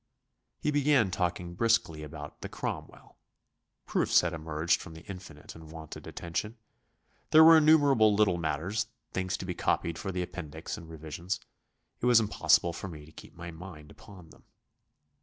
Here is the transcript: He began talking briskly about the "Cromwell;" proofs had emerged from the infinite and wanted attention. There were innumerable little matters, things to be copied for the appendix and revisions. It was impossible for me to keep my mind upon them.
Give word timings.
He 0.61 0.71
began 0.71 1.11
talking 1.11 1.53
briskly 1.53 2.01
about 2.01 2.41
the 2.41 2.49
"Cromwell;" 2.49 3.19
proofs 3.85 4.21
had 4.21 4.33
emerged 4.33 4.81
from 4.81 4.95
the 4.95 5.05
infinite 5.05 5.53
and 5.53 5.71
wanted 5.71 6.07
attention. 6.07 6.57
There 7.29 7.43
were 7.43 7.57
innumerable 7.57 8.11
little 8.11 8.39
matters, 8.39 8.87
things 9.13 9.37
to 9.37 9.45
be 9.45 9.53
copied 9.53 9.99
for 9.99 10.11
the 10.11 10.23
appendix 10.23 10.75
and 10.75 10.89
revisions. 10.89 11.39
It 11.99 12.07
was 12.07 12.19
impossible 12.19 12.73
for 12.73 12.87
me 12.87 13.05
to 13.05 13.11
keep 13.11 13.35
my 13.35 13.51
mind 13.51 13.91
upon 13.91 14.31
them. 14.31 14.45